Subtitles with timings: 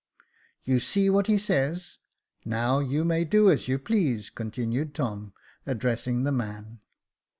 [0.63, 1.99] "You see what he says:
[2.43, 5.31] now you may do as you please," continued Tom,
[5.67, 6.79] addressing the man.